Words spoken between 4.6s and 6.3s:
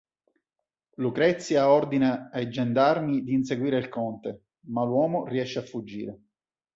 ma l'uomo riesce a fuggire.